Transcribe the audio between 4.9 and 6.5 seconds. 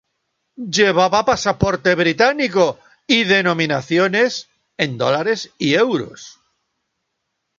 dólares y euros.